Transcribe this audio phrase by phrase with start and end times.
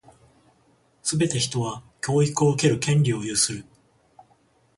[1.03, 3.65] すべて人は、教育を受ける権利を有する。